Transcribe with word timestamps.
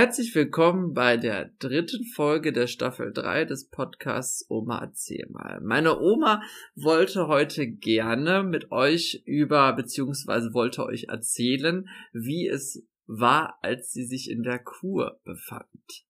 Herzlich 0.00 0.32
willkommen 0.36 0.94
bei 0.94 1.16
der 1.16 1.50
dritten 1.58 2.04
Folge 2.04 2.52
der 2.52 2.68
Staffel 2.68 3.12
3 3.12 3.46
des 3.46 3.68
Podcasts 3.68 4.46
Oma 4.48 4.78
erzähl 4.78 5.26
mal. 5.28 5.60
Meine 5.60 5.98
Oma 5.98 6.40
wollte 6.76 7.26
heute 7.26 7.66
gerne 7.66 8.44
mit 8.44 8.70
euch 8.70 9.24
über, 9.26 9.72
beziehungsweise 9.72 10.54
wollte 10.54 10.84
euch 10.84 11.06
erzählen, 11.08 11.88
wie 12.12 12.46
es 12.46 12.86
war, 13.08 13.58
als 13.60 13.90
sie 13.90 14.04
sich 14.04 14.30
in 14.30 14.44
der 14.44 14.60
Kur 14.60 15.18
befand. 15.24 16.06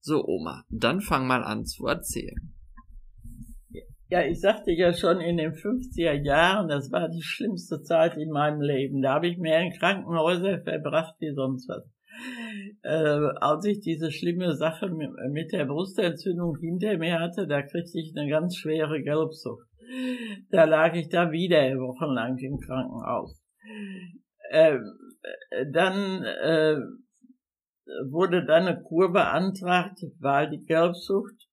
So, 0.00 0.24
Oma, 0.24 0.64
dann 0.70 1.02
fang 1.02 1.26
mal 1.26 1.44
an 1.44 1.66
zu 1.66 1.86
erzählen. 1.86 2.54
Ja, 4.08 4.24
ich 4.24 4.40
sagte 4.40 4.72
ja 4.72 4.94
schon 4.94 5.20
in 5.20 5.36
den 5.36 5.52
50er 5.52 6.14
Jahren, 6.14 6.68
das 6.68 6.90
war 6.90 7.10
die 7.10 7.20
schlimmste 7.20 7.82
Zeit 7.82 8.16
in 8.16 8.30
meinem 8.30 8.62
Leben. 8.62 9.02
Da 9.02 9.12
habe 9.12 9.28
ich 9.28 9.36
mehr 9.36 9.60
in 9.60 9.74
Krankenhäuser 9.78 10.62
verbracht 10.62 11.16
wie 11.18 11.34
sonst 11.34 11.68
was 11.68 11.84
äh, 12.82 13.28
als 13.40 13.64
ich 13.64 13.80
diese 13.80 14.10
schlimme 14.10 14.56
Sache 14.56 14.88
mit, 14.88 15.52
der 15.52 15.66
Brustentzündung 15.66 16.56
hinter 16.58 16.96
mir 16.98 17.18
hatte, 17.18 17.46
da 17.46 17.62
kriegte 17.62 17.98
ich 17.98 18.12
eine 18.16 18.28
ganz 18.28 18.56
schwere 18.56 19.02
Gelbsucht. 19.02 19.66
Da 20.50 20.64
lag 20.64 20.94
ich 20.94 21.08
da 21.08 21.30
wieder 21.30 21.58
wochenlang 21.78 22.36
im 22.38 22.58
Krankenhaus. 22.58 23.40
Ähm, 24.50 24.82
dann 25.72 26.24
äh, 26.24 26.76
wurde 28.10 28.44
dann 28.44 28.66
eine 28.66 28.82
Kur 28.82 29.12
beantragt, 29.12 29.98
weil 30.20 30.50
die 30.50 30.64
Gelbsucht, 30.64 31.48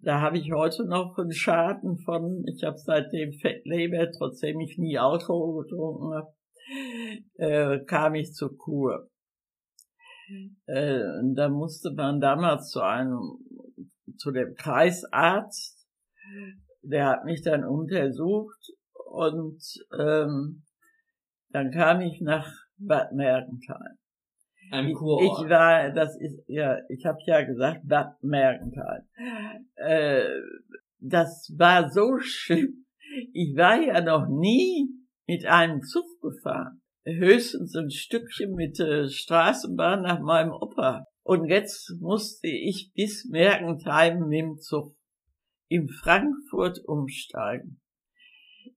da 0.00 0.20
habe 0.20 0.38
ich 0.38 0.50
heute 0.52 0.86
noch 0.86 1.16
einen 1.18 1.32
Schaden 1.32 1.98
von, 1.98 2.44
ich 2.46 2.64
habe 2.64 2.78
seitdem 2.78 3.32
Fettleber, 3.34 4.10
trotzdem 4.16 4.60
ich 4.60 4.78
nie 4.78 4.98
Alkohol 4.98 5.64
getrunken 5.64 6.14
habe, 6.14 6.32
äh, 7.36 7.84
kam 7.84 8.14
ich 8.14 8.32
zur 8.32 8.56
Kur. 8.56 9.08
Äh, 10.66 11.00
da 11.34 11.48
musste 11.48 11.92
man 11.92 12.20
damals 12.20 12.70
zu 12.70 12.80
einem, 12.80 13.18
zu 14.16 14.30
dem 14.30 14.54
Kreisarzt, 14.54 15.86
der 16.82 17.06
hat 17.06 17.24
mich 17.24 17.42
dann 17.42 17.64
untersucht 17.64 18.72
und 19.06 19.62
ähm, 19.98 20.64
dann 21.50 21.70
kam 21.72 22.00
ich 22.00 22.20
nach 22.20 22.48
Bad 22.78 23.12
Mergentheim. 23.12 23.98
Ein 24.70 24.92
Kurort. 24.94 25.24
Ich, 25.24 25.44
ich 25.44 25.50
war, 25.50 25.90
das 25.90 26.16
ist, 26.16 26.44
ja, 26.46 26.78
ich 26.88 27.04
habe 27.04 27.18
ja 27.26 27.42
gesagt 27.44 27.80
Bad 27.86 28.22
Mergentheim. 28.22 29.02
Äh, 29.74 30.24
das 31.00 31.52
war 31.56 31.90
so 31.90 32.18
schlimm. 32.20 32.86
Ich 33.32 33.56
war 33.56 33.80
ja 33.80 34.00
noch 34.00 34.28
nie 34.28 34.88
mit 35.26 35.44
einem 35.46 35.82
Zug 35.82 36.04
gefahren 36.20 36.79
höchstens 37.04 37.74
ein 37.76 37.90
Stückchen 37.90 38.54
mit 38.54 38.78
äh, 38.80 39.08
Straßenbahn 39.08 40.02
nach 40.02 40.20
meinem 40.20 40.52
Opa. 40.52 41.04
Und 41.22 41.48
jetzt 41.48 41.94
musste 42.00 42.48
ich 42.48 42.92
bis 42.94 43.26
Mergentheim 43.26 44.28
mit 44.28 44.38
dem 44.38 44.58
Zug 44.58 44.96
in 45.68 45.88
Frankfurt 45.88 46.80
umsteigen. 46.84 47.80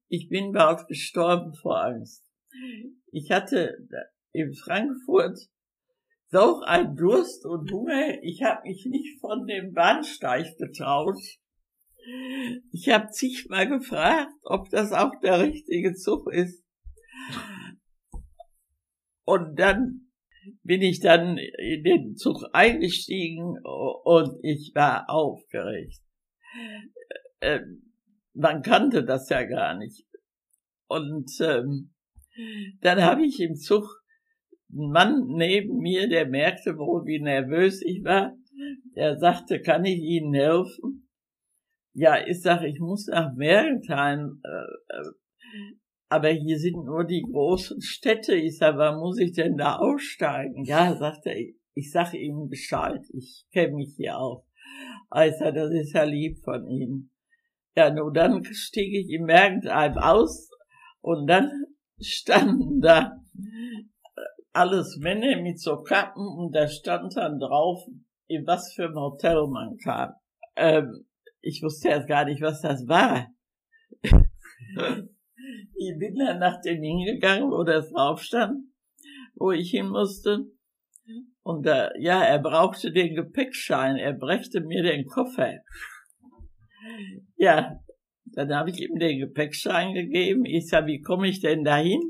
Ich 0.07 0.29
bin 0.29 0.51
bald 0.51 0.88
gestorben 0.88 1.53
vor 1.55 1.83
Angst. 1.83 2.23
Ich 3.11 3.31
hatte 3.31 3.75
in 4.31 4.53
Frankfurt 4.53 5.39
so 6.29 6.61
ein 6.61 6.95
Durst 6.95 7.45
und 7.45 7.71
Hunger, 7.71 8.21
ich 8.23 8.41
habe 8.44 8.67
mich 8.67 8.85
nicht 8.85 9.19
von 9.19 9.45
dem 9.45 9.73
Bahnsteig 9.73 10.57
getraut. 10.57 11.19
Ich 12.71 12.89
habe 12.89 13.09
zigmal 13.11 13.67
gefragt, 13.67 14.31
ob 14.44 14.69
das 14.69 14.91
auch 14.91 15.12
der 15.22 15.41
richtige 15.41 15.94
Zug 15.94 16.31
ist. 16.31 16.63
Und 19.25 19.57
dann 19.59 20.11
bin 20.63 20.81
ich 20.81 21.00
dann 21.00 21.38
in 21.38 21.84
den 21.84 22.16
Zug 22.16 22.44
eingestiegen 22.53 23.57
und 24.03 24.39
ich 24.44 24.72
war 24.75 25.09
aufgeregt. 25.09 26.01
Ähm, 27.41 27.91
man 28.33 28.62
kannte 28.62 29.03
das 29.03 29.29
ja 29.29 29.44
gar 29.44 29.78
nicht. 29.78 30.06
Und 30.88 31.31
ähm, 31.39 31.94
dann 32.81 33.01
habe 33.01 33.25
ich 33.25 33.39
im 33.39 33.56
Zug 33.56 34.03
einen 34.72 34.91
Mann 34.91 35.28
neben 35.28 35.78
mir, 35.79 36.09
der 36.09 36.28
merkte 36.28 36.78
wohl, 36.78 37.06
wie 37.06 37.19
nervös 37.19 37.81
ich 37.81 38.03
war. 38.03 38.35
Der 38.95 39.17
sagte, 39.17 39.62
kann 39.62 39.85
ich 39.85 40.00
Ihnen 40.00 40.33
helfen? 40.33 41.09
Ja, 41.94 42.25
ich 42.25 42.41
sage, 42.41 42.67
ich 42.67 42.79
muss 42.79 43.07
nach 43.07 43.33
Mergentheim. 43.35 44.41
Äh, 44.44 44.97
äh 44.97 45.12
aber 46.13 46.29
hier 46.29 46.59
sind 46.59 46.85
nur 46.85 47.06
die 47.06 47.24
großen 47.24 47.81
Städte. 47.81 48.35
Ich 48.35 48.59
sage, 48.59 48.78
wann 48.78 49.00
muss 49.00 49.18
ich 49.18 49.34
denn 49.34 49.57
da 49.57 49.78
aussteigen? 49.78 50.63
Ja, 50.63 50.96
sagt 50.96 51.25
er, 51.25 51.35
ich 51.74 51.91
sage 51.91 52.19
Ihnen 52.19 52.50
Bescheid, 52.50 53.01
ich 53.13 53.47
kenne 53.51 53.74
mich 53.74 53.96
hier 53.97 54.19
auch. 54.19 54.46
Also, 55.09 55.50
das 55.51 55.72
ist 55.72 55.94
ja 55.94 56.03
lieb 56.03 56.38
von 56.44 56.68
Ihnen. 56.68 57.09
Ja, 57.75 57.91
nur 57.91 58.13
dann 58.13 58.44
stieg 58.44 58.94
ich 58.94 59.09
im 59.09 59.25
Mergentheim 59.25 59.97
aus 59.97 60.51
und 61.01 61.25
dann 61.25 61.50
standen 62.00 62.80
da 62.80 63.18
alles 64.51 64.97
Männer 65.01 65.41
mit 65.41 65.59
so 65.59 65.81
Kappen 65.81 66.28
und 66.28 66.53
da 66.53 66.68
stand 66.68 67.18
dann 67.18 67.40
drauf, 67.40 67.88
in 68.28 68.45
was 68.45 68.72
für 68.74 68.85
ein 68.85 68.95
Hotel 68.95 69.47
man 69.47 69.78
kam. 69.78 70.12
Ähm, 70.56 71.07
ich 71.41 71.63
wusste 71.63 71.90
erst 71.90 72.07
gar 72.07 72.25
nicht, 72.25 72.41
was 72.44 72.62
das 72.62 72.88
war. 72.88 73.30
Ich 75.76 75.98
bin 75.98 76.16
dann 76.16 76.40
nach 76.40 76.62
dem 76.62 76.81
hingegangen, 76.81 77.52
wo 77.52 77.64
das 77.64 77.90
drauf 77.92 78.22
stand, 78.22 78.66
wo 79.36 79.52
ich 79.52 79.72
hin 79.72 79.90
musste. 79.90 80.46
Und 81.42 81.66
da, 81.66 81.92
ja, 82.00 82.24
er 82.24 82.40
brauchte 82.40 82.92
den 82.92 83.16
Gepäckschein, 83.16 83.98
er 83.98 84.14
brächte 84.14 84.62
mir 84.62 84.84
den 84.84 85.06
Koffer. 85.06 85.59
Ja, 87.36 87.80
dann 88.26 88.54
habe 88.54 88.70
ich 88.70 88.81
ihm 88.81 88.98
den 88.98 89.20
Gepäckschein 89.20 89.94
gegeben. 89.94 90.46
Ich 90.46 90.68
sag, 90.68 90.86
wie 90.86 91.02
komme 91.02 91.28
ich 91.28 91.42
denn 91.42 91.64
dahin? 91.64 92.02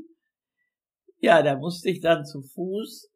Ja, 1.20 1.42
da 1.42 1.56
musste 1.56 1.90
ich 1.90 2.00
dann 2.00 2.24
zu 2.24 2.42
Fuß, 2.42 3.10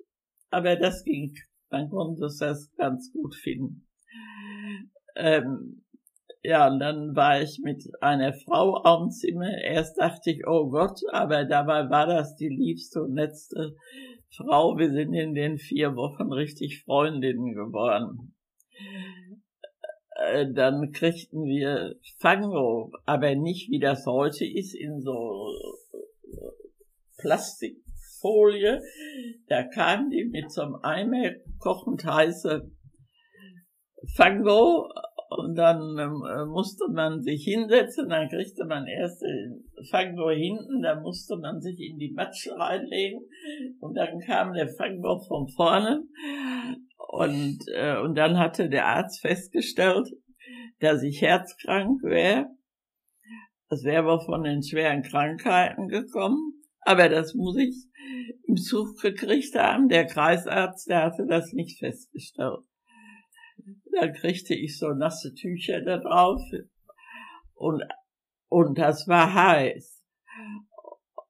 aber 0.50 0.76
das 0.76 1.04
ging. 1.04 1.34
Man 1.70 1.88
konnte 1.90 2.22
das 2.22 2.70
ganz 2.76 3.12
gut 3.12 3.34
finden. 3.34 3.86
Ähm, 5.14 5.84
ja, 6.42 6.68
und 6.68 6.78
dann 6.78 7.16
war 7.16 7.42
ich 7.42 7.60
mit 7.62 7.84
einer 8.00 8.32
Frau 8.32 8.82
am 8.84 9.10
Zimmer. 9.10 9.58
Erst 9.58 9.98
dachte 9.98 10.30
ich, 10.30 10.46
oh 10.46 10.70
Gott, 10.70 11.00
aber 11.12 11.44
dabei 11.44 11.90
war 11.90 12.06
das 12.06 12.36
die 12.36 12.48
liebste 12.48 13.02
und 13.02 13.14
letzte 13.14 13.74
Frau. 14.30 14.78
Wir 14.78 14.90
sind 14.90 15.14
in 15.14 15.34
den 15.34 15.58
vier 15.58 15.96
Wochen 15.96 16.32
richtig 16.32 16.82
Freundinnen 16.84 17.54
geworden. 17.54 18.34
Äh, 20.18 20.52
dann 20.52 20.92
kriegten 20.92 21.44
wir 21.44 21.96
Fango, 22.18 22.92
aber 23.04 23.34
nicht 23.34 23.70
wie 23.70 23.80
das 23.80 24.06
heute 24.06 24.44
ist, 24.46 24.74
in 24.74 25.00
so 25.00 25.52
Plastikfolie. 27.18 28.80
Da 29.48 29.64
kam 29.64 30.10
die 30.10 30.24
mit 30.24 30.52
so 30.52 30.62
einem 30.62 30.76
Eimer 30.82 31.32
kochend 31.58 32.04
heiße 32.04 32.70
Fango 34.14 34.88
und 35.38 35.54
dann 35.54 35.98
ähm, 35.98 36.22
äh, 36.28 36.44
musste 36.46 36.88
man 36.90 37.22
sich 37.22 37.44
hinsetzen, 37.44 38.08
dann 38.08 38.28
kriegte 38.28 38.64
man 38.64 38.86
erst 38.86 39.22
den 39.22 39.64
Fangbau 39.90 40.30
hinten, 40.30 40.82
da 40.82 41.00
musste 41.00 41.36
man 41.36 41.60
sich 41.60 41.78
in 41.80 41.98
die 41.98 42.12
Matsche 42.12 42.56
reinlegen 42.56 43.20
und 43.80 43.94
dann 43.94 44.18
kam 44.20 44.52
der 44.52 44.68
Fangbau 44.68 45.20
von 45.20 45.48
vorne 45.48 46.02
und, 47.08 47.58
äh, 47.72 47.98
und 47.98 48.16
dann 48.16 48.38
hatte 48.38 48.68
der 48.68 48.86
Arzt 48.86 49.20
festgestellt, 49.20 50.08
dass 50.80 51.02
ich 51.02 51.22
herzkrank 51.22 52.02
wäre. 52.02 52.46
Das 53.68 53.84
wäre 53.84 53.98
aber 53.98 54.20
von 54.20 54.42
den 54.42 54.62
schweren 54.62 55.02
Krankheiten 55.02 55.88
gekommen, 55.88 56.62
aber 56.80 57.08
das 57.08 57.34
muss 57.34 57.56
ich 57.56 57.86
im 58.46 58.56
Zug 58.56 59.00
gekriegt 59.00 59.54
haben. 59.54 59.88
Der 59.88 60.06
Kreisarzt, 60.06 60.88
der 60.88 61.04
hatte 61.04 61.26
das 61.26 61.52
nicht 61.52 61.78
festgestellt. 61.78 62.60
Dann 63.92 64.12
kriegte 64.12 64.54
ich 64.54 64.78
so 64.78 64.88
nasse 64.90 65.34
Tücher 65.34 65.80
da 65.80 65.98
drauf 65.98 66.40
und, 67.54 67.82
und 68.48 68.78
das 68.78 69.08
war 69.08 69.34
heiß. 69.34 70.04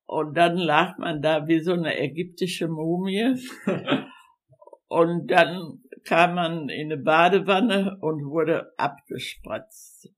Und 0.07 0.37
dann 0.37 0.57
lag 0.57 0.97
man 0.99 1.21
da 1.21 1.47
wie 1.47 1.61
so 1.61 1.73
eine 1.73 1.99
ägyptische 1.99 2.69
Mumie. 2.69 3.37
und 4.89 5.31
dann 5.31 5.83
kam 6.05 6.35
man 6.35 6.69
in 6.69 6.93
eine 6.93 6.97
Badewanne 6.97 7.99
und 8.01 8.25
wurde 8.25 8.73
abgespritzt. 8.79 10.11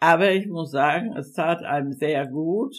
Aber 0.00 0.32
ich 0.32 0.46
muss 0.46 0.70
sagen, 0.70 1.16
es 1.16 1.32
tat 1.32 1.62
einem 1.62 1.92
sehr 1.92 2.26
gut. 2.26 2.74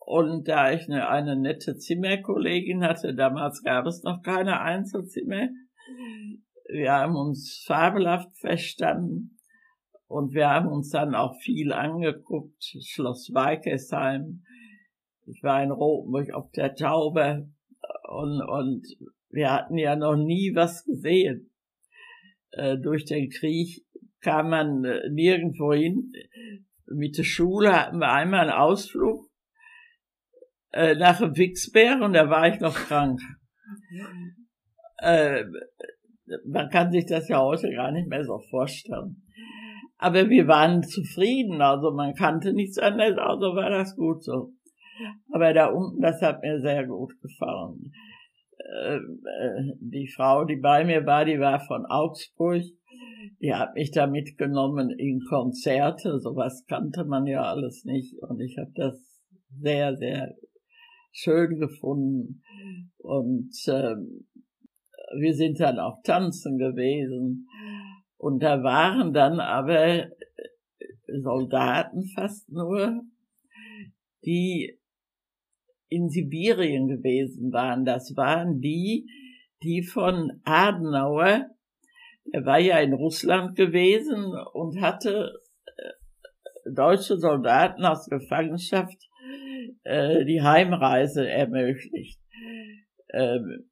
Und 0.00 0.48
da 0.48 0.72
ich 0.72 0.88
eine, 0.88 1.08
eine 1.08 1.36
nette 1.36 1.76
Zimmerkollegin 1.76 2.82
hatte, 2.82 3.14
damals 3.14 3.62
gab 3.62 3.86
es 3.86 4.02
noch 4.02 4.22
keine 4.22 4.60
Einzelzimmer, 4.60 5.48
wir 6.72 6.92
haben 6.92 7.16
uns 7.16 7.62
fabelhaft 7.66 8.36
verstanden 8.38 9.38
und 10.06 10.32
wir 10.32 10.48
haben 10.48 10.68
uns 10.68 10.90
dann 10.90 11.14
auch 11.14 11.36
viel 11.40 11.72
angeguckt. 11.72 12.62
Schloss 12.82 13.32
Weikesheim. 13.32 14.42
Ich 15.26 15.42
war 15.42 15.62
in 15.62 15.70
Rotenburg 15.70 16.32
auf 16.32 16.50
der 16.52 16.74
Taube 16.74 17.48
und, 18.08 18.42
und 18.42 18.86
wir 19.30 19.52
hatten 19.52 19.78
ja 19.78 19.96
noch 19.96 20.16
nie 20.16 20.54
was 20.54 20.84
gesehen. 20.84 21.50
Äh, 22.50 22.78
durch 22.78 23.04
den 23.04 23.30
Krieg 23.30 23.84
kam 24.20 24.50
man 24.50 24.84
äh, 24.84 25.08
nirgendwo 25.10 25.72
hin. 25.72 26.12
Mit 26.86 27.18
der 27.18 27.24
Schule 27.24 27.72
hatten 27.72 27.98
wir 27.98 28.12
einmal 28.12 28.40
einen 28.40 28.50
Ausflug 28.50 29.30
äh, 30.72 30.94
nach 30.94 31.20
Wixberg 31.20 32.00
und 32.02 32.14
da 32.14 32.28
war 32.28 32.48
ich 32.48 32.60
noch 32.60 32.74
krank. 32.74 33.20
Man 36.46 36.68
kann 36.70 36.92
sich 36.92 37.06
das 37.06 37.28
ja 37.28 37.40
heute 37.40 37.70
gar 37.70 37.92
nicht 37.92 38.08
mehr 38.08 38.24
so 38.24 38.38
vorstellen. 38.50 39.22
Aber 39.98 40.28
wir 40.28 40.48
waren 40.48 40.82
zufrieden, 40.82 41.60
also 41.60 41.92
man 41.92 42.14
kannte 42.14 42.52
nichts 42.52 42.78
anderes, 42.78 43.16
also 43.18 43.54
war 43.54 43.70
das 43.70 43.94
gut 43.94 44.22
so. 44.24 44.52
Aber 45.32 45.52
da 45.52 45.66
unten, 45.66 46.00
das 46.00 46.20
hat 46.20 46.42
mir 46.42 46.60
sehr 46.60 46.86
gut 46.86 47.12
gefallen. 47.20 47.92
Äh, 48.58 48.96
äh, 48.96 49.72
die 49.80 50.08
Frau, 50.08 50.44
die 50.44 50.56
bei 50.56 50.84
mir 50.84 51.04
war, 51.06 51.24
die 51.24 51.38
war 51.38 51.60
von 51.60 51.86
Augsburg. 51.86 52.62
Die 53.40 53.54
hat 53.54 53.74
mich 53.74 53.90
da 53.90 54.06
mitgenommen 54.06 54.90
in 54.90 55.20
Konzerte. 55.28 56.20
Sowas 56.20 56.64
kannte 56.68 57.04
man 57.04 57.26
ja 57.26 57.42
alles 57.42 57.84
nicht. 57.84 58.14
Und 58.22 58.40
ich 58.40 58.56
habe 58.58 58.72
das 58.74 59.22
sehr, 59.60 59.96
sehr 59.96 60.34
schön 61.12 61.58
gefunden. 61.58 62.42
Und 62.98 63.52
äh, 63.66 63.94
wir 65.18 65.34
sind 65.34 65.60
dann 65.60 65.78
auch 65.78 66.02
tanzen 66.02 66.58
gewesen. 66.58 67.48
Und 68.16 68.42
da 68.42 68.62
waren 68.62 69.12
dann 69.12 69.40
aber 69.40 70.08
Soldaten 71.06 72.04
fast 72.14 72.50
nur, 72.50 73.02
die 74.24 74.78
in 75.88 76.08
Sibirien 76.08 76.88
gewesen 76.88 77.52
waren. 77.52 77.84
Das 77.84 78.16
waren 78.16 78.60
die, 78.60 79.06
die 79.62 79.82
von 79.82 80.40
Adenauer, 80.44 81.46
er 82.30 82.46
war 82.46 82.58
ja 82.58 82.78
in 82.78 82.92
Russland 82.92 83.56
gewesen 83.56 84.32
und 84.52 84.80
hatte 84.80 85.32
äh, 85.66 86.70
deutsche 86.72 87.18
Soldaten 87.18 87.84
aus 87.84 88.06
Gefangenschaft 88.06 89.08
äh, 89.82 90.24
die 90.24 90.40
Heimreise 90.40 91.28
ermöglicht. 91.28 92.20
Ähm, 93.12 93.68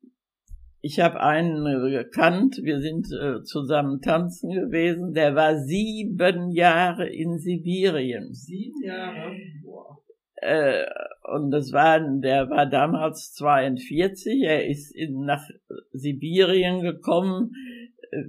ich 0.82 1.00
habe 1.00 1.20
einen 1.20 1.64
gekannt, 1.90 2.60
wir 2.62 2.80
sind 2.80 3.08
äh, 3.12 3.42
zusammen 3.42 4.00
tanzen 4.00 4.50
gewesen, 4.50 5.12
der 5.12 5.34
war 5.34 5.58
sieben 5.58 6.50
Jahre 6.50 7.08
in 7.08 7.38
Sibirien. 7.38 8.32
Sieben 8.32 8.82
Jahre? 8.82 9.36
Äh, 10.36 10.86
und 11.32 11.50
das 11.50 11.72
war, 11.72 12.00
der 12.00 12.48
war 12.48 12.66
damals 12.66 13.32
42, 13.34 14.42
er 14.42 14.66
ist 14.66 14.94
in, 14.94 15.24
nach 15.24 15.46
Sibirien 15.92 16.80
gekommen, 16.80 17.52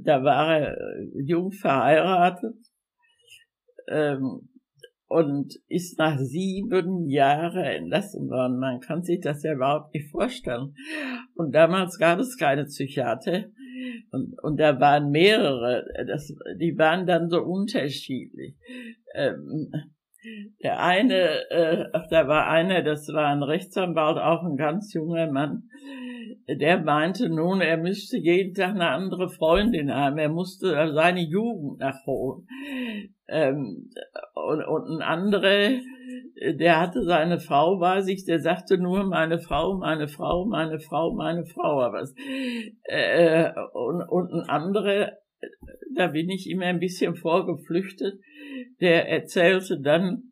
da 0.04 0.24
war 0.24 0.60
er 0.60 0.78
jung 1.14 1.52
verheiratet 1.52 2.56
ähm, 3.88 4.50
und 5.12 5.56
ist 5.68 6.00
nach 6.00 6.18
sieben 6.20 7.10
Jahren 7.10 7.66
entlassen 7.66 8.30
worden. 8.30 8.60
Man 8.60 8.80
kann 8.80 9.04
sich 9.04 9.20
das 9.20 9.44
ja 9.44 9.54
überhaupt 9.54 9.94
nicht 9.94 10.10
vorstellen. 10.10 10.74
Und 11.36 11.54
damals 11.54 12.00
gab 12.00 12.20
es 12.20 12.38
keine 12.38 12.64
Psychiater 12.64 13.46
und, 14.12 14.42
und 14.42 14.58
da 14.58 14.80
waren 14.80 15.12
mehrere, 15.12 15.86
das, 16.08 16.34
die 16.60 16.78
waren 16.78 17.06
dann 17.06 17.30
so 17.30 17.42
unterschiedlich. 17.42 18.56
Ähm, 19.14 19.72
der 20.64 20.82
eine, 20.82 21.50
äh, 21.50 21.86
da 22.10 22.28
war 22.28 22.48
einer, 22.48 22.82
das 22.82 23.10
war 23.10 23.28
ein 23.28 23.44
Rechtsanwalt, 23.44 24.18
auch 24.18 24.44
ein 24.44 24.56
ganz 24.56 24.94
junger 24.94 25.30
Mann, 25.30 25.64
der 26.48 26.82
meinte 26.82 27.30
nun, 27.30 27.62
er 27.62 27.78
müsste 27.78 28.18
jeden 28.18 28.54
Tag 28.54 28.76
eine 28.76 28.90
andere 28.90 29.30
Freundin 29.30 29.94
haben, 29.94 30.18
er 30.18 30.30
musste 30.30 30.92
seine 30.94 31.22
Jugend 31.22 31.80
nachholen. 31.80 32.48
Ähm, 33.28 33.90
und, 34.34 34.64
und 34.64 34.90
ein 34.90 35.02
anderer, 35.02 35.80
der 36.54 36.80
hatte 36.80 37.04
seine 37.04 37.40
Frau 37.40 37.78
bei 37.80 38.02
sich, 38.02 38.26
der 38.26 38.40
sagte 38.40 38.78
nur 38.78 39.06
meine 39.06 39.40
Frau, 39.40 39.78
meine 39.78 40.08
Frau, 40.08 40.46
meine 40.46 40.80
Frau, 40.80 41.14
meine 41.14 41.46
Frau. 41.46 41.82
Aber 41.82 42.02
es, 42.02 42.14
äh, 42.84 43.52
und, 43.74 44.02
und 44.02 44.34
ein 44.34 44.50
anderer, 44.50 45.14
da 45.96 46.08
bin 46.08 46.30
ich 46.30 46.50
immer 46.50 46.66
ein 46.66 46.80
bisschen 46.80 47.16
vorgeflüchtet, 47.16 48.20
der 48.82 49.08
erzählte 49.10 49.80
dann 49.80 50.31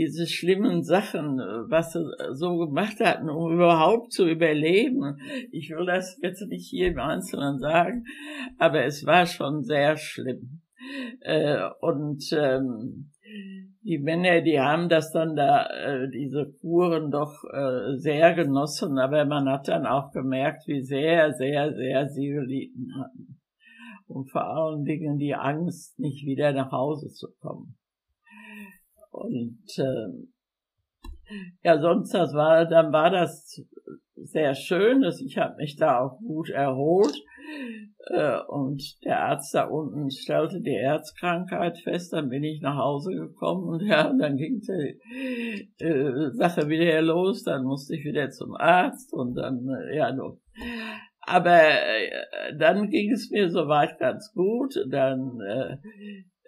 diese 0.00 0.26
schlimmen 0.26 0.82
Sachen, 0.82 1.36
was 1.68 1.92
sie 1.92 2.02
so 2.32 2.56
gemacht 2.56 3.00
hatten, 3.00 3.28
um 3.28 3.52
überhaupt 3.52 4.12
zu 4.12 4.26
überleben. 4.26 5.18
Ich 5.52 5.68
will 5.68 5.84
das 5.84 6.18
jetzt 6.22 6.40
nicht 6.48 6.70
hier 6.70 6.88
im 6.88 6.98
Einzelnen 6.98 7.58
sagen, 7.58 8.04
aber 8.58 8.82
es 8.84 9.04
war 9.04 9.26
schon 9.26 9.62
sehr 9.62 9.98
schlimm. 9.98 10.62
Äh, 11.20 11.68
und 11.82 12.24
ähm, 12.32 13.10
die 13.82 13.98
Männer, 13.98 14.40
die 14.40 14.58
haben 14.58 14.88
das 14.88 15.12
dann 15.12 15.36
da, 15.36 15.66
äh, 15.66 16.08
diese 16.10 16.50
Kuren 16.62 17.10
doch 17.10 17.44
äh, 17.52 17.98
sehr 17.98 18.32
genossen, 18.32 18.98
aber 18.98 19.26
man 19.26 19.50
hat 19.50 19.68
dann 19.68 19.84
auch 19.84 20.12
gemerkt, 20.12 20.66
wie 20.66 20.80
sehr, 20.80 21.34
sehr, 21.34 21.74
sehr 21.74 22.08
sie 22.08 22.28
gelitten 22.28 22.94
hatten 22.98 23.38
und 24.06 24.30
vor 24.30 24.44
allen 24.44 24.84
Dingen 24.84 25.18
die 25.18 25.34
Angst, 25.34 25.98
nicht 25.98 26.24
wieder 26.24 26.52
nach 26.52 26.72
Hause 26.72 27.10
zu 27.10 27.28
kommen. 27.40 27.76
Und 29.10 29.66
äh, 29.78 30.08
ja, 31.62 31.80
sonst 31.80 32.12
das 32.12 32.34
war, 32.34 32.66
dann 32.66 32.92
war 32.92 33.10
das 33.10 33.62
sehr 34.16 34.54
schön, 34.54 35.02
dass 35.02 35.20
ich 35.20 35.38
habe 35.38 35.56
mich 35.56 35.76
da 35.76 36.00
auch 36.00 36.18
gut 36.18 36.50
erholt 36.50 37.14
äh, 38.08 38.38
und 38.48 38.82
der 39.04 39.24
Arzt 39.24 39.54
da 39.54 39.64
unten 39.64 40.10
stellte 40.10 40.60
die 40.60 40.76
Herzkrankheit 40.76 41.78
fest, 41.78 42.12
dann 42.12 42.28
bin 42.28 42.44
ich 42.44 42.60
nach 42.60 42.76
Hause 42.76 43.12
gekommen 43.12 43.64
und 43.68 43.86
ja, 43.86 44.12
dann 44.12 44.36
ging 44.36 44.60
die 44.60 45.84
äh, 45.84 46.30
Sache 46.32 46.68
wieder 46.68 47.00
los, 47.02 47.42
dann 47.44 47.64
musste 47.64 47.96
ich 47.96 48.04
wieder 48.04 48.30
zum 48.30 48.54
Arzt 48.54 49.12
und 49.12 49.34
dann, 49.34 49.66
äh, 49.68 49.96
ja, 49.96 50.12
nur 50.12 50.38
aber 51.22 51.60
äh, 51.60 52.56
dann 52.58 52.90
ging 52.90 53.12
es 53.12 53.30
mir 53.30 53.50
soweit 53.50 53.98
ganz 53.98 54.32
gut. 54.32 54.74
Dann 54.88 55.38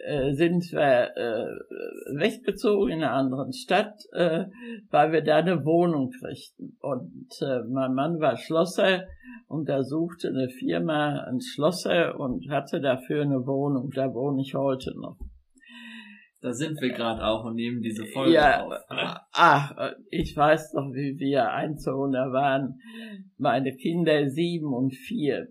äh, 0.03 0.33
sind 0.33 0.73
wir 0.73 1.17
äh, 1.17 2.19
weggezogen 2.19 2.93
in 2.93 3.03
einer 3.03 3.13
anderen 3.13 3.53
Stadt, 3.53 3.95
äh, 4.13 4.47
weil 4.91 5.13
wir 5.13 5.23
da 5.23 5.37
eine 5.37 5.65
Wohnung 5.65 6.11
kriegten. 6.11 6.77
Und 6.81 7.31
äh, 7.41 7.63
mein 7.71 7.95
Mann 7.95 8.21
war 8.21 8.37
Schlosser 8.37 9.05
und 9.47 9.69
da 9.69 9.83
suchte 9.83 10.29
eine 10.29 10.49
Firma 10.49 11.21
einen 11.21 11.41
Schlosser 11.41 12.19
und 12.19 12.49
hatte 12.51 12.81
dafür 12.81 13.23
eine 13.23 13.47
Wohnung. 13.47 13.91
Da 13.95 14.13
wohne 14.13 14.43
ich 14.43 14.55
heute 14.55 14.93
noch. 14.99 15.19
Da 16.41 16.53
sind 16.53 16.81
wir 16.81 16.93
gerade 16.93 17.25
auch 17.25 17.45
und 17.45 17.55
nehmen 17.55 17.83
diese 17.83 18.05
Folge 18.07 18.33
ja, 18.33 18.65
auf. 18.65 18.75
Ach, 19.33 19.93
ich 20.11 20.37
weiß 20.37 20.73
noch, 20.73 20.93
wie 20.93 21.17
wir 21.21 21.53
Einzelner 21.53 22.33
waren. 22.33 22.81
Meine 23.39 23.73
Kinder 23.77 24.29
sieben 24.29 24.75
und 24.75 24.93
vier. 24.93 25.47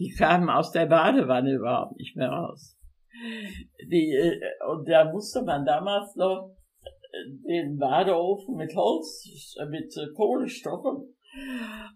Die 0.00 0.10
kamen 0.10 0.50
aus 0.50 0.72
der 0.72 0.86
Badewanne 0.86 1.54
überhaupt 1.54 1.96
nicht 1.98 2.16
mehr 2.16 2.30
raus. 2.30 2.77
Die, 3.90 4.10
äh, 4.12 4.40
und 4.70 4.88
da 4.88 5.10
musste 5.10 5.42
man 5.42 5.64
damals 5.64 6.14
noch 6.16 6.56
den 7.48 7.78
Badeofen 7.78 8.56
mit 8.56 8.74
Holz, 8.74 9.56
äh, 9.60 9.66
mit 9.66 9.96
äh, 9.96 10.12
Kohlenstoffen. 10.14 11.14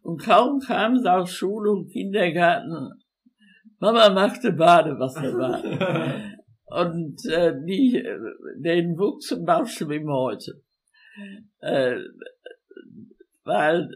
Und 0.03 0.23
kaum 0.23 0.61
kamen 0.61 1.01
sie 1.01 1.13
aus 1.13 1.31
Schule 1.31 1.71
und 1.71 1.91
Kindergarten, 1.91 2.93
Mama 3.79 4.11
machte 4.11 4.53
Badewasser 4.53 5.33
warm. 5.39 6.37
Und 6.67 7.25
äh, 7.27 7.55
die, 7.67 8.03
den 8.59 8.97
wuchs 8.97 9.27
zum 9.27 9.45
Bauchschwimmen 9.45 10.13
heute. 10.13 10.63
Äh, 11.61 11.97
weil 13.45 13.91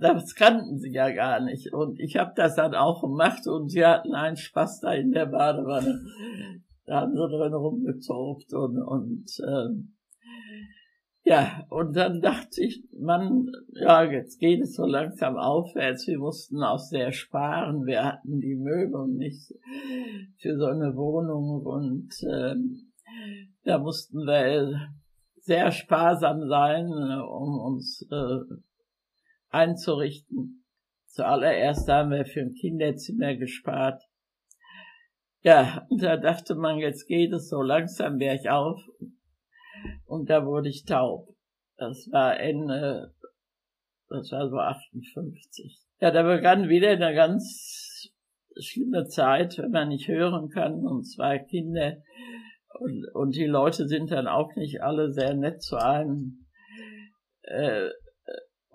das 0.00 0.34
kannten 0.34 0.78
sie 0.78 0.92
ja 0.92 1.10
gar 1.10 1.40
nicht. 1.40 1.72
Und 1.72 1.98
ich 2.00 2.16
habe 2.16 2.32
das 2.36 2.56
dann 2.56 2.74
auch 2.74 3.02
gemacht 3.02 3.46
und 3.46 3.68
sie 3.68 3.84
hatten 3.84 4.14
einen 4.14 4.36
Spaß 4.36 4.80
da 4.80 4.92
in 4.92 5.12
der 5.12 5.26
Badewanne. 5.26 6.04
Da 6.84 7.02
haben 7.02 7.12
sie 7.12 7.28
drin 7.28 7.54
rumgezogen 7.54 8.56
und, 8.56 8.82
und 8.82 9.26
äh, 9.46 9.68
ja, 11.24 11.66
und 11.68 11.94
dann 11.94 12.22
dachte 12.22 12.62
ich, 12.62 12.82
man, 12.98 13.50
ja, 13.72 14.02
jetzt 14.04 14.38
geht 14.38 14.62
es 14.62 14.74
so 14.74 14.86
langsam 14.86 15.36
aufwärts. 15.36 16.06
Wir 16.06 16.18
mussten 16.18 16.62
auch 16.62 16.78
sehr 16.78 17.12
sparen. 17.12 17.84
Wir 17.84 18.04
hatten 18.04 18.40
die 18.40 18.56
Möbel 18.56 19.08
nicht 19.08 19.52
für 20.38 20.56
so 20.56 20.64
eine 20.64 20.96
Wohnung 20.96 21.66
und 21.66 22.10
äh, 22.22 22.54
da 23.64 23.78
mussten 23.78 24.20
wir 24.20 24.88
sehr 25.40 25.70
sparsam 25.70 26.48
sein, 26.48 26.86
um 26.86 27.58
uns 27.60 28.06
äh, 28.10 28.54
einzurichten. 29.50 30.64
Zuallererst 31.06 31.88
haben 31.88 32.10
wir 32.10 32.24
für 32.24 32.40
ein 32.40 32.54
Kinderzimmer 32.54 33.34
gespart. 33.34 34.02
Ja, 35.42 35.86
und 35.88 36.02
da 36.02 36.16
dachte 36.16 36.54
man, 36.54 36.78
jetzt 36.78 37.06
geht 37.06 37.32
es 37.32 37.48
so 37.48 37.62
langsam 37.62 38.18
bergauf. 38.18 38.80
Und 40.04 40.28
da 40.30 40.44
wurde 40.44 40.68
ich 40.68 40.84
taub. 40.84 41.28
Das 41.76 42.08
war 42.10 42.38
Ende, 42.38 43.14
das 44.08 44.32
war 44.32 44.48
so 44.48 44.58
58. 44.58 45.78
Ja, 46.00 46.10
da 46.10 46.22
begann 46.22 46.68
wieder 46.68 46.90
eine 46.90 47.14
ganz 47.14 48.10
schlimme 48.60 49.06
Zeit, 49.06 49.58
wenn 49.58 49.70
man 49.70 49.88
nicht 49.88 50.08
hören 50.08 50.48
kann 50.50 50.84
und 50.84 51.04
zwei 51.04 51.38
Kinder 51.38 51.98
und, 52.78 53.06
und 53.14 53.36
die 53.36 53.46
Leute 53.46 53.88
sind 53.88 54.10
dann 54.10 54.26
auch 54.26 54.54
nicht 54.54 54.82
alle 54.82 55.12
sehr 55.12 55.34
nett 55.34 55.62
zu 55.62 55.76
einem. 55.76 56.46
Äh, 57.42 57.88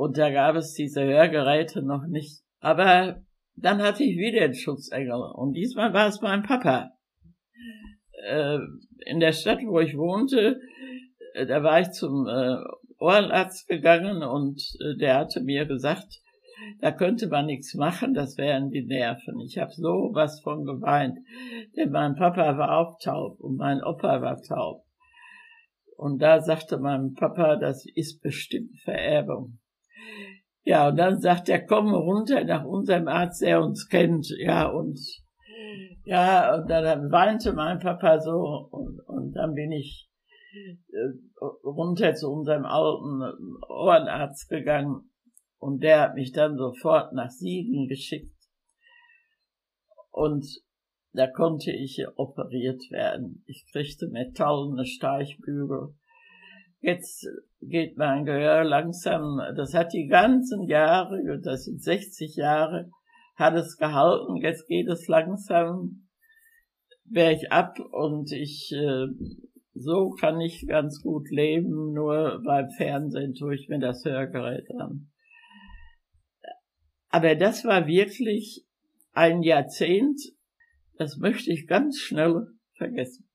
und 0.04 0.18
da 0.18 0.30
gab 0.32 0.58
es 0.58 0.74
diese 0.74 1.02
Hörgeräte 1.02 1.82
noch 1.82 2.06
nicht. 2.08 2.42
Aber 2.60 3.24
dann 3.56 3.82
hatte 3.82 4.04
ich 4.04 4.18
wieder 4.18 4.44
einen 4.44 4.54
Schutzengel 4.54 5.14
und 5.14 5.54
diesmal 5.54 5.94
war 5.94 6.08
es 6.08 6.20
mein 6.20 6.44
Papa. 6.44 6.92
Äh, 8.28 8.60
in 9.06 9.22
der 9.22 9.32
Stadt, 9.32 9.60
wo 9.66 9.80
ich 9.80 9.96
wohnte, 9.96 10.60
äh, 11.36 11.46
da 11.46 11.64
war 11.64 11.80
ich 11.80 11.92
zum 11.92 12.28
äh, 12.28 12.58
Ohrenarzt 13.00 13.70
gegangen 13.70 14.24
und 14.24 14.62
äh, 14.82 14.98
der 14.98 15.20
hatte 15.20 15.40
mir 15.40 15.66
gesagt, 15.66 16.20
da 16.82 16.92
könnte 16.92 17.28
man 17.28 17.46
nichts 17.46 17.74
machen, 17.74 18.14
das 18.14 18.38
wären 18.38 18.72
die 18.72 18.86
Nerven. 18.86 19.40
Ich 19.40 19.58
habe 19.58 19.72
so 19.72 20.12
was 20.12 20.42
von 20.42 20.66
geweint, 20.66 21.18
denn 21.78 21.92
mein 21.92 22.16
Papa 22.16 22.58
war 22.58 22.78
auch 22.78 22.98
taub 23.02 23.40
und 23.40 23.56
mein 23.56 23.82
Opa 23.82 24.22
war 24.22 24.42
taub. 24.42 24.84
Und 25.96 26.22
da 26.22 26.42
sagte 26.42 26.78
mein 26.78 27.14
Papa, 27.14 27.56
das 27.56 27.86
ist 27.86 28.22
bestimmt 28.22 28.78
Vererbung. 28.84 29.60
Ja, 30.64 30.90
und 30.90 30.96
dann 30.98 31.20
sagt 31.20 31.50
er, 31.50 31.66
komm 31.66 31.94
runter 31.94 32.44
nach 32.46 32.64
unserem 32.64 33.08
Arzt, 33.08 33.42
der 33.42 33.62
uns 33.62 33.90
kennt. 33.90 34.28
Ja, 34.38 34.70
und 34.70 35.00
ja, 36.06 36.56
und 36.56 36.70
dann 36.70 37.12
weinte 37.12 37.54
mein 37.54 37.80
Papa 37.80 38.20
so 38.20 38.68
und, 38.72 39.00
und 39.08 39.34
dann 39.34 39.54
bin 39.54 39.72
ich 39.72 40.10
äh, 40.54 41.46
runter 41.64 42.14
zu 42.14 42.30
unserem 42.30 42.66
alten 42.66 43.22
Ohrenarzt 43.68 44.50
gegangen 44.50 45.10
und 45.58 45.82
der 45.82 46.02
hat 46.02 46.16
mich 46.16 46.32
dann 46.32 46.58
sofort 46.58 47.14
nach 47.14 47.30
Siegen 47.30 47.88
geschickt. 47.88 48.36
Und 50.12 50.46
da 51.14 51.28
konnte 51.28 51.72
ich 51.72 52.06
operiert 52.16 52.84
werden. 52.92 53.44
Ich 53.48 53.66
kriegte 53.72 54.08
metallene 54.08 54.86
Steichbügel. 54.86 55.96
Jetzt 56.84 57.26
geht 57.62 57.98
mein 57.98 58.26
Gehör 58.26 58.66
langsam, 58.66 59.40
das 59.56 59.74
hat 59.74 59.94
die 59.94 60.08
ganzen 60.08 60.64
Jahre, 60.68 61.40
das 61.42 61.64
sind 61.64 61.82
60 61.82 62.36
Jahre, 62.36 62.92
hat 63.38 63.54
es 63.54 63.78
gehalten, 63.78 64.36
jetzt 64.36 64.68
geht 64.68 64.90
es 64.90 65.08
langsam 65.08 66.10
bergab 67.06 67.80
und 67.80 68.34
ich, 68.34 68.70
äh, 68.74 69.08
so 69.74 70.10
kann 70.10 70.42
ich 70.42 70.68
ganz 70.68 71.02
gut 71.02 71.30
leben, 71.32 71.94
nur 71.94 72.42
beim 72.44 72.70
Fernsehen 72.72 73.34
tue 73.34 73.56
ich 73.56 73.70
mir 73.70 73.80
das 73.80 74.04
Hörgerät 74.04 74.70
an. 74.78 75.10
Aber 77.08 77.34
das 77.36 77.64
war 77.64 77.88
wirklich 77.88 78.66
ein 79.14 79.42
Jahrzehnt, 79.42 80.20
das 80.98 81.16
möchte 81.16 81.50
ich 81.50 81.66
ganz 81.66 81.98
schnell 81.98 82.48
vergessen. 82.76 83.26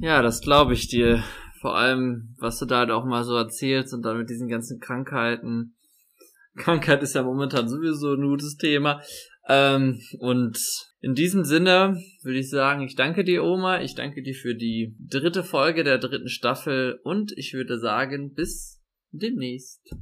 Ja, 0.00 0.22
das 0.22 0.40
glaube 0.40 0.72
ich 0.72 0.88
dir. 0.88 1.22
Vor 1.62 1.76
allem, 1.76 2.34
was 2.40 2.58
du 2.58 2.66
da 2.66 2.80
halt 2.80 2.90
auch 2.90 3.04
mal 3.04 3.22
so 3.22 3.36
erzählst 3.36 3.94
und 3.94 4.02
dann 4.02 4.18
mit 4.18 4.28
diesen 4.28 4.48
ganzen 4.48 4.80
Krankheiten. 4.80 5.76
Krankheit 6.56 7.04
ist 7.04 7.14
ja 7.14 7.22
momentan 7.22 7.68
sowieso 7.68 8.14
ein 8.14 8.28
gutes 8.28 8.56
Thema. 8.56 9.00
Ähm, 9.48 10.00
und 10.18 10.58
in 11.00 11.14
diesem 11.14 11.44
Sinne 11.44 11.96
würde 12.24 12.40
ich 12.40 12.50
sagen, 12.50 12.82
ich 12.82 12.96
danke 12.96 13.22
dir, 13.22 13.44
Oma. 13.44 13.80
Ich 13.80 13.94
danke 13.94 14.24
dir 14.24 14.34
für 14.34 14.56
die 14.56 14.96
dritte 14.98 15.44
Folge 15.44 15.84
der 15.84 15.98
dritten 15.98 16.28
Staffel 16.28 16.98
und 17.04 17.32
ich 17.36 17.54
würde 17.54 17.78
sagen, 17.78 18.34
bis 18.34 18.82
demnächst. 19.12 19.94